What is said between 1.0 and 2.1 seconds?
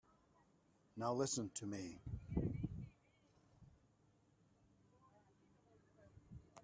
listen to me.